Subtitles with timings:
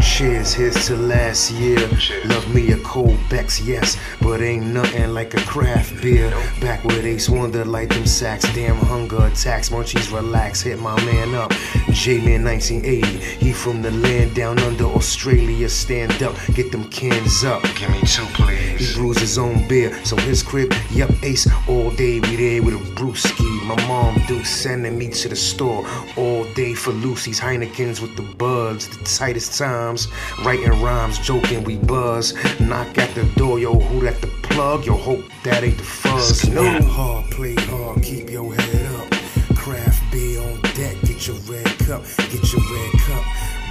[0.00, 1.80] Cheers, here's to last year.
[2.26, 6.30] Love me a cold Beck's, yes, but ain't nothing like a craft beer.
[6.60, 8.44] Back with Ace Wonder, like them sacks.
[8.54, 10.62] Damn hunger attacks, munchies relax.
[10.62, 11.52] Hit my man up.
[11.90, 15.68] J-Man 1980, he from the land down under Australia.
[15.68, 17.62] Stand up, get them cans up.
[17.74, 18.94] Give me two, please.
[18.94, 22.20] He brews his own beer, so his crib, yup, Ace all day.
[22.20, 23.66] We there with a brewski.
[23.66, 28.22] My mom do sending me to the store all day for Lucy's Heinekens with the
[28.22, 28.88] buds.
[28.88, 30.08] The tightest times,
[30.44, 32.34] writing rhymes, joking, we buzz.
[32.60, 34.84] Knock at the door, yo, who that the plug?
[34.86, 36.48] Yo, hope that ain't the fuzz.
[36.48, 39.10] No hard, play hard, keep your head up.
[39.56, 43.24] Craft beer on deck, get your red cup, get your red cup.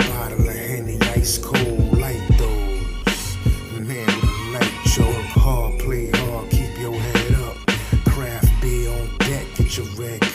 [0.09, 3.37] Bottle of Henny, ice cold, like those.
[3.79, 7.55] Man with a light, yo, hard, play hard, keep your head up.
[8.05, 10.26] Craft beer on deck, get your red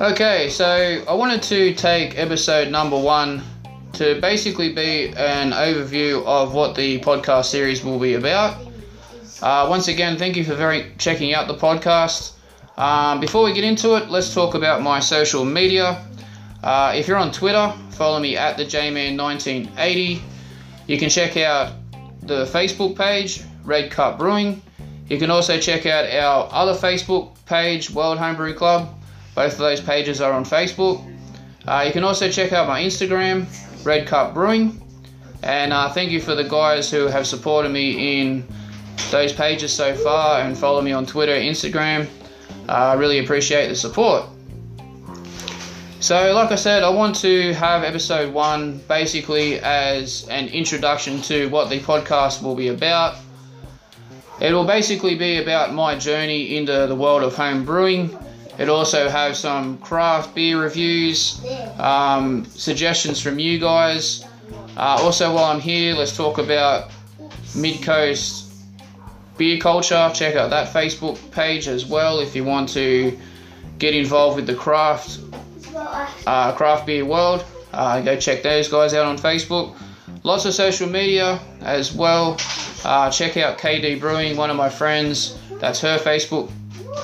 [0.00, 3.42] Okay, so I wanted to take episode number one
[3.92, 8.56] to basically be an overview of what the podcast series will be about.
[9.42, 12.32] Uh, once again, thank you for very checking out the podcast.
[12.78, 16.02] Um, before we get into it, let's talk about my social media.
[16.64, 20.22] Uh, if you're on Twitter, follow me at the JMan1980.
[20.86, 21.74] You can check out
[22.22, 24.62] the Facebook page, Red Cup Brewing.
[25.10, 28.94] You can also check out our other Facebook page, World Homebrew Club.
[29.40, 31.02] Both of those pages are on Facebook.
[31.66, 33.46] Uh, you can also check out my Instagram,
[33.86, 34.78] Red Cup Brewing.
[35.42, 38.46] And uh, thank you for the guys who have supported me in
[39.10, 42.06] those pages so far and follow me on Twitter, Instagram.
[42.68, 44.26] Uh, I really appreciate the support.
[46.00, 51.48] So, like I said, I want to have episode one basically as an introduction to
[51.48, 53.16] what the podcast will be about.
[54.38, 58.18] It will basically be about my journey into the world of home brewing.
[58.60, 61.40] It also have some craft beer reviews,
[61.78, 64.22] um, suggestions from you guys.
[64.76, 66.90] Uh, also, while I'm here, let's talk about
[67.56, 68.52] Mid Coast
[69.38, 70.10] beer culture.
[70.12, 73.18] Check out that Facebook page as well if you want to
[73.78, 75.20] get involved with the craft
[76.26, 77.42] uh, craft beer world.
[77.72, 79.74] Uh, go check those guys out on Facebook.
[80.22, 82.36] Lots of social media as well.
[82.84, 85.38] Uh, check out KD Brewing, one of my friends.
[85.52, 86.52] That's her Facebook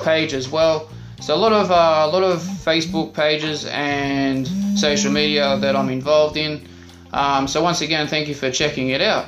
[0.03, 0.87] page as well.
[1.19, 4.47] So a lot of uh, a lot of Facebook pages and
[4.77, 6.67] social media that I'm involved in.
[7.11, 9.27] Um, so once again, thank you for checking it out.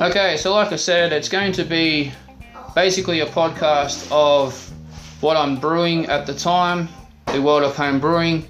[0.00, 2.12] Okay, so like I said, it's going to be
[2.74, 4.54] basically a podcast of
[5.20, 6.88] what I'm brewing at the time,
[7.26, 8.46] the world of home brewing.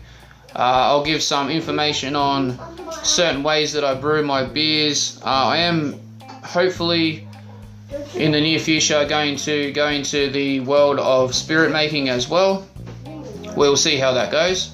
[0.59, 2.59] Uh, I'll give some information on
[3.05, 5.21] certain ways that I brew my beers.
[5.25, 6.01] Uh, I am
[6.43, 7.29] hopefully
[8.17, 12.67] in the near future going to go into the world of spirit making as well.
[13.57, 14.73] We'll see how that goes.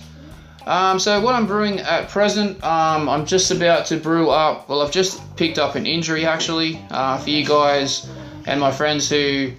[0.67, 4.70] Um, so what I'm brewing at present, um, I'm just about to brew up.
[4.70, 8.09] Well, I've just picked up an injury actually uh, for you guys
[8.47, 9.53] and my friends who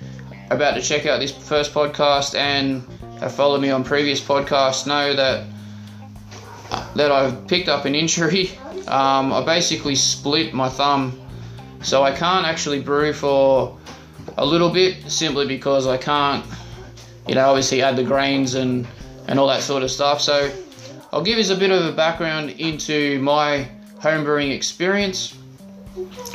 [0.50, 2.83] are about to check out this first podcast and
[3.19, 5.45] have followed me on previous podcasts know that
[6.95, 8.51] that I've picked up an injury.
[8.88, 11.19] Um, I basically split my thumb,
[11.81, 13.77] so I can't actually brew for
[14.38, 16.45] a little bit simply because I can't,
[17.27, 18.88] you know, obviously add the grains and
[19.27, 20.21] and all that sort of stuff.
[20.21, 20.51] So
[21.12, 23.69] I'll give you a bit of a background into my
[24.00, 25.38] homebrewing experience.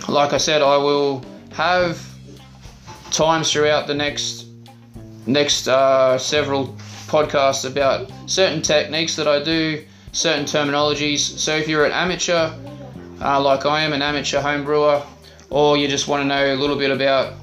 [0.08, 2.04] Like I said, I will have
[3.10, 4.46] times throughout the next
[5.26, 6.74] next uh, several
[7.06, 11.20] podcasts about certain techniques that I do, certain terminologies.
[11.20, 12.52] So if you're an amateur,
[13.20, 15.02] uh, like I am, an amateur home brewer,
[15.50, 17.34] or you just want to know a little bit about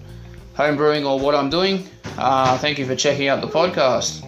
[0.55, 1.87] home brewing or what I'm doing,
[2.17, 4.23] uh, thank you for checking out the podcast.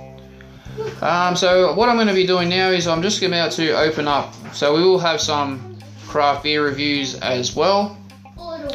[1.02, 4.08] Um, so what I'm going to be doing now is I'm just about to open
[4.08, 4.34] up.
[4.54, 5.78] So we will have some
[6.08, 7.98] craft beer reviews as well.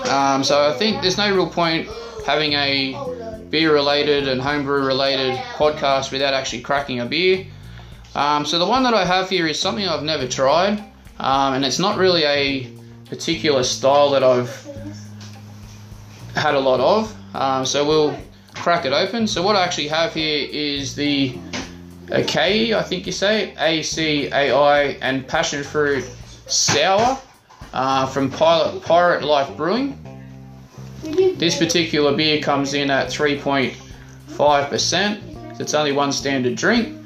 [0.08, 1.88] Um, so I think there's no real point
[2.26, 2.96] having a
[3.50, 7.46] beer related and homebrew related podcast without actually cracking a beer.
[8.14, 10.78] Um, so the one that I have here is something I've never tried,
[11.18, 12.70] um, and it's not really a
[13.06, 14.66] particular style that I've
[16.34, 17.14] had a lot of.
[17.34, 18.16] Um, so we'll
[18.54, 19.26] crack it open.
[19.26, 21.36] So what I actually have here is the
[22.06, 26.04] Acai, I think you say, A C A I, and passion fruit
[26.46, 27.18] sour
[27.72, 29.98] uh, from Pilot, Pirate Life Brewing.
[31.02, 34.78] This particular beer comes in at 3.5%.
[34.78, 37.03] So It's only one standard drink.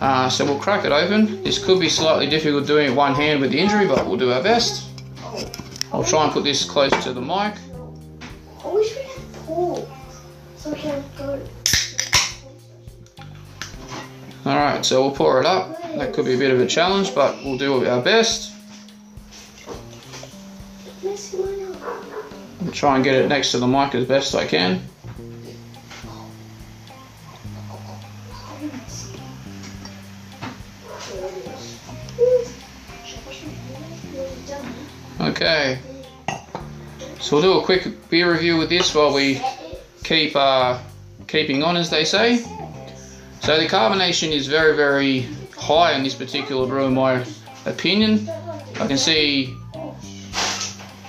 [0.00, 1.42] Uh, so we'll crack it open.
[1.42, 4.32] This could be slightly difficult doing it one hand with the injury, but we'll do
[4.32, 4.88] our best.
[5.92, 7.54] I'll try and put this close to the mic.
[8.64, 9.88] I wish we had pool
[10.56, 11.40] so we can go.
[14.44, 15.80] Alright, so we'll pour it up.
[15.96, 18.52] That could be a bit of a challenge, but we'll do our best.
[22.64, 24.82] I'll try and get it next to the mic as best I can.
[37.20, 39.40] So we'll do a quick beer review with this while we
[40.02, 40.78] keep uh,
[41.26, 42.38] keeping on, as they say.
[43.40, 47.24] So the carbonation is very, very high in this particular brew, in my
[47.66, 48.28] opinion.
[48.80, 49.56] I can see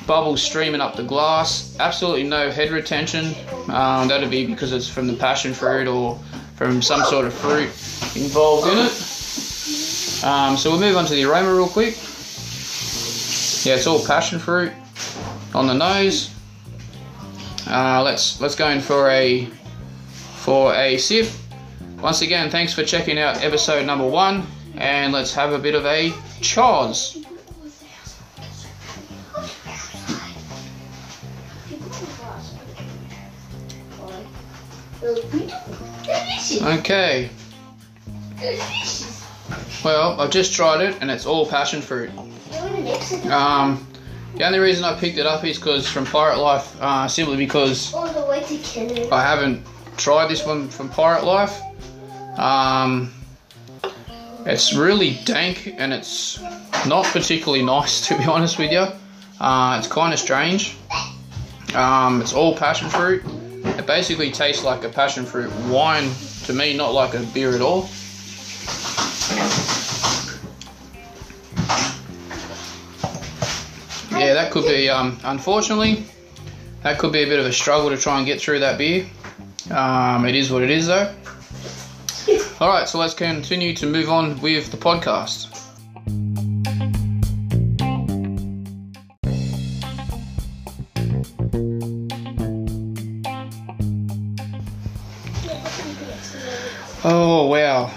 [0.08, 1.76] bubbles streaming up the glass.
[1.80, 3.36] Absolutely no head retention.
[3.70, 6.18] Um, that'd be because it's from the passion fruit or
[6.56, 7.70] from some sort of fruit
[8.16, 10.24] involved in it.
[10.24, 11.96] Um, so we'll move on to the aroma real quick.
[13.66, 14.72] Yeah, it's all passion fruit
[15.56, 16.30] on the nose.
[17.68, 19.46] Uh, let's let's go in for a
[20.36, 21.28] for a sip.
[22.02, 25.86] Once again, thanks for checking out episode number one, and let's have a bit of
[25.86, 26.10] a
[26.42, 27.24] chaz.
[36.62, 37.30] Okay,
[39.84, 42.10] well I've just tried it, and it's all passion fruit.
[43.30, 43.88] Um,
[44.38, 47.94] the only reason I picked it up is because from Pirate Life, uh, simply because
[47.94, 49.66] All the way to I haven't
[49.98, 51.62] tried this one from Pirate Life.
[52.38, 53.14] Um,
[54.46, 56.40] it's really dank and it's
[56.86, 58.88] not particularly nice, to be honest with you.
[59.40, 60.76] Uh, it's kind of strange.
[61.74, 63.24] Um, it's all passion fruit.
[63.66, 66.10] It basically tastes like a passion fruit wine
[66.46, 67.90] to me, not like a beer at all.
[74.18, 76.06] Yeah, that could be, um, unfortunately,
[76.84, 79.06] that could be a bit of a struggle to try and get through that beer.
[79.72, 81.14] Um, it is what it is, though.
[82.62, 85.52] All right, so let's continue to move on with the podcast.
[97.08, 97.92] Oh wow,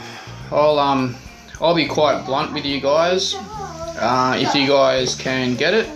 [0.50, 1.16] I'll um,
[1.60, 3.34] I'll be quite blunt with you guys.
[3.36, 5.88] Uh, if you guys can get it,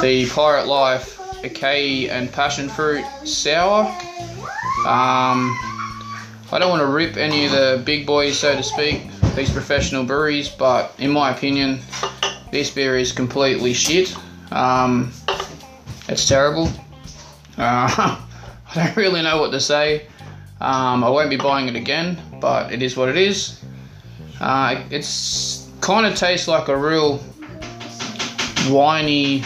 [0.00, 3.84] the Pirate Life Acai and Passion Fruit Sour.
[4.86, 5.54] Um,
[6.50, 9.02] I don't want to rip any of the big boys, so to speak,
[9.36, 11.80] these professional breweries, but in my opinion,
[12.50, 14.16] this beer is completely shit.
[14.50, 15.12] Um,
[16.08, 16.68] it's terrible.
[17.58, 18.18] Uh,
[18.74, 20.06] I don't really know what to say.
[20.62, 23.60] Um, I won't be buying it again, but it is what it is.
[24.40, 27.22] Uh, it's kind of tastes like a real
[28.70, 29.44] winey,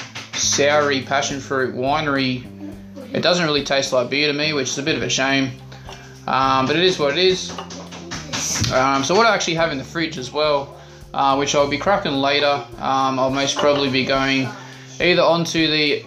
[0.55, 2.45] soury passion fruit winery.
[3.13, 5.51] It doesn't really taste like beer to me, which is a bit of a shame.
[6.29, 7.51] Um, but it is what it is.
[8.73, 10.77] Um, so what I actually have in the fridge as well,
[11.13, 12.65] uh, which I'll be cracking later.
[12.79, 14.49] Um, I'll most probably be going
[15.01, 16.05] either onto the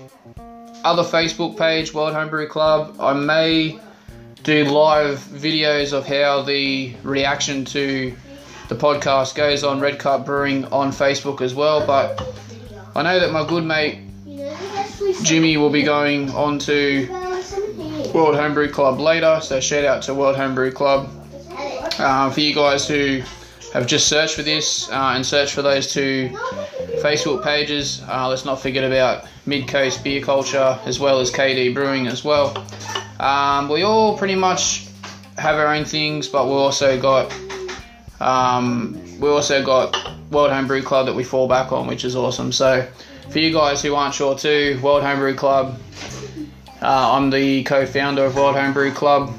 [0.86, 2.96] other Facebook page, World Homebrew Club.
[3.02, 3.78] I may
[4.44, 8.16] do live videos of how the reaction to
[8.70, 11.86] the podcast goes on Red Cup Brewing on Facebook as well.
[11.86, 12.26] But
[12.96, 14.07] I know that my good mate
[15.24, 17.08] Jimmy will be going on to
[18.14, 19.40] World Homebrew Club later.
[19.42, 21.10] So shout out to World Homebrew Club.
[22.00, 23.22] Uh, for you guys who
[23.74, 26.30] have just searched for this uh, and searched for those two
[27.02, 31.74] Facebook pages, uh, let's not forget about Mid Coast Beer Culture as well as KD
[31.74, 32.66] Brewing as well.
[33.20, 34.88] Um, we all pretty much
[35.38, 37.34] have our own things, but we also got
[38.20, 39.96] um, we also got
[40.32, 42.52] World Homebrew Club that we fall back on, which is awesome.
[42.52, 42.88] So
[43.30, 45.80] for you guys who aren't sure too, World Homebrew Club.
[46.82, 49.34] Uh, I'm the co-founder of World Homebrew Club.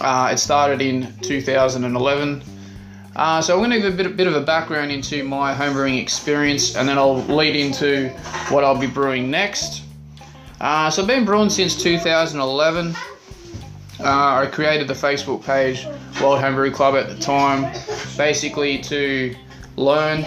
[0.00, 2.42] Uh, it started in 2011.
[3.16, 6.00] Uh, so I'm going to give a bit, bit of a background into my homebrewing
[6.00, 8.10] experience, and then I'll lead into
[8.50, 9.82] what I'll be brewing next.
[10.60, 12.94] Uh, so I've been brewing since 2011.
[14.00, 15.84] Uh, I created the Facebook page
[16.20, 17.72] World Homebrew Club at the time,
[18.16, 19.34] basically to
[19.76, 20.24] learn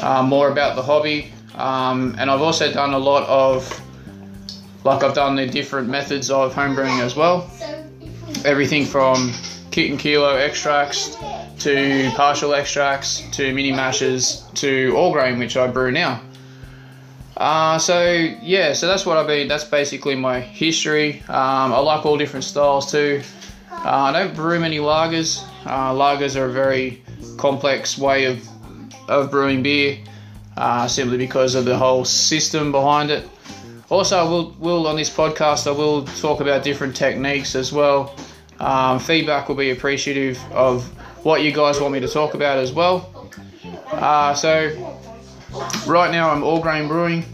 [0.00, 1.32] uh, more about the hobby.
[1.62, 3.80] Um, and I've also done a lot of,
[4.84, 7.48] like I've done the different methods of homebrewing as well.
[8.44, 9.32] Everything from
[9.70, 11.16] kit and kilo extracts
[11.60, 16.20] to partial extracts to mini mashes to all grain, which I brew now.
[17.36, 19.46] Uh, so yeah, so that's what I've been.
[19.46, 21.20] That's basically my history.
[21.28, 23.22] Um, I like all different styles too.
[23.70, 25.44] Uh, I don't brew many lagers.
[25.64, 27.02] Uh, lagers are a very
[27.36, 28.46] complex way of
[29.08, 29.98] of brewing beer,
[30.56, 33.28] uh, simply because of the whole system behind it.
[33.88, 38.14] Also, will, will on this podcast I will talk about different techniques as well.
[38.58, 40.84] Um, feedback will be appreciative of
[41.24, 43.30] what you guys want me to talk about as well.
[43.90, 44.96] Uh, so
[45.86, 47.24] right now I'm all grain brewing.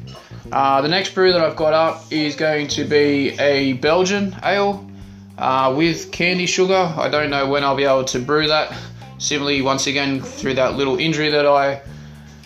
[0.51, 4.89] Uh, the next brew that I've got up is going to be a Belgian ale
[5.37, 6.93] uh, with candy sugar.
[6.97, 8.77] I don't know when I'll be able to brew that.
[9.19, 11.83] Simply, once again, through that little injury that I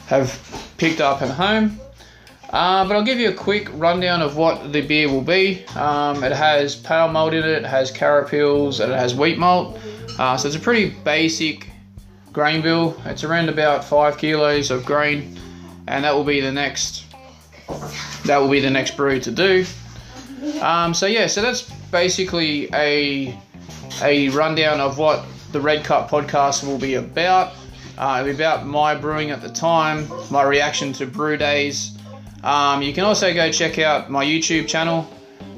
[0.07, 0.31] have
[0.83, 1.79] picked up at home.
[2.51, 5.65] Uh, but I'll give you a quick rundown of what the beer will be.
[5.77, 9.79] Um, it has pale malt in it, it has carapils, and it has wheat malt.
[10.19, 11.69] Uh, so it's a pretty basic
[12.33, 13.01] grain bill.
[13.05, 15.39] It's around about five kilos of grain,
[15.87, 17.05] and that will be the next.
[18.25, 19.65] That will be the next brew to do.
[20.61, 21.63] Um, so yeah, so that's
[21.93, 23.39] basically a
[24.03, 27.53] a rundown of what the Red Cup podcast will be about.
[27.99, 31.97] Uh, about my brewing at the time, my reaction to brew days.
[32.43, 35.09] Um, you can also go check out my YouTube channel.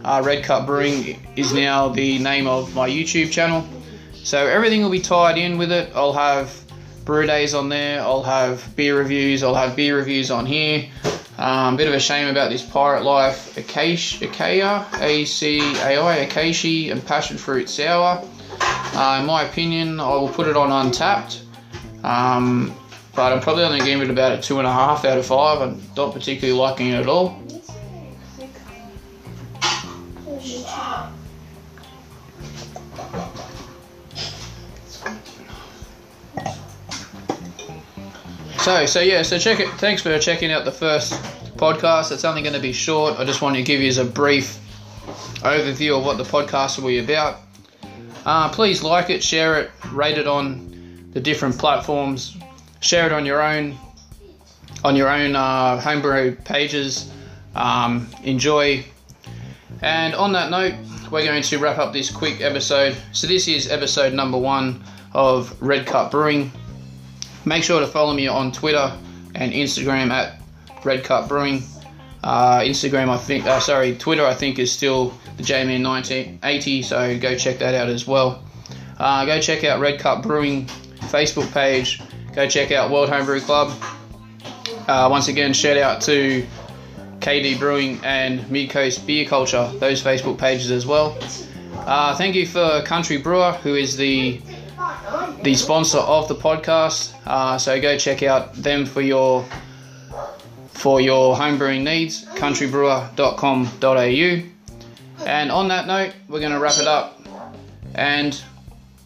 [0.04, 3.66] Uh, Red Cup Brewing is now the name of my YouTube channel.
[4.12, 5.92] So everything will be tied in with it.
[5.94, 6.60] I'll have
[7.04, 8.00] brew days on there.
[8.00, 9.42] I'll have beer reviews.
[9.42, 10.88] I'll have beer reviews on here.
[11.38, 17.68] Um, bit of a shame about this Pirate Life Acacia, A-C-A-I, Acacia and Passion Fruit
[17.68, 18.22] Sour.
[18.60, 21.43] Uh, in my opinion, I will put it on Untappd.
[22.04, 22.74] Um,
[23.14, 25.62] but I'm probably only giving it about a two and a half out of five.
[25.62, 27.40] I'm not particularly liking it at all.
[38.58, 39.68] So, so yeah, so check it.
[39.74, 41.12] Thanks for checking out the first
[41.56, 42.12] podcast.
[42.12, 43.18] It's only going to be short.
[43.18, 44.58] I just wanted to give you a brief
[45.42, 47.40] overview of what the podcast will be about.
[48.26, 50.73] Uh, please like it, share it, rate it on
[51.14, 52.36] the different platforms,
[52.80, 53.78] share it on your own
[54.84, 57.10] on your own uh, homebrew pages.
[57.54, 58.84] Um, enjoy.
[59.80, 60.74] And on that note,
[61.10, 62.96] we're going to wrap up this quick episode.
[63.12, 64.82] So this is episode number one
[65.14, 66.50] of Red Cup Brewing.
[67.44, 68.92] Make sure to follow me on Twitter
[69.34, 70.42] and Instagram at
[70.84, 71.62] Red Cup Brewing.
[72.22, 77.36] Uh, Instagram, I think, uh, sorry, Twitter, I think is still the JMan1980, so go
[77.36, 78.42] check that out as well.
[78.98, 80.68] Uh, go check out Red Cup Brewing
[81.14, 82.00] Facebook page.
[82.34, 83.72] Go check out World Homebrew Club.
[84.88, 86.44] Uh, once again, shout out to
[87.20, 91.16] KD Brewing and Mid Coast Beer Culture, those Facebook pages as well.
[91.74, 94.40] Uh, thank you for Country Brewer, who is the
[95.42, 97.14] the sponsor of the podcast.
[97.24, 99.46] Uh, so go check out them for your
[100.68, 102.24] for your homebrewing needs.
[102.24, 104.42] Countrybrewer.com.au.
[105.24, 107.20] And on that note, we're going to wrap it up.
[107.94, 108.42] And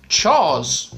[0.08, 0.94] Charles.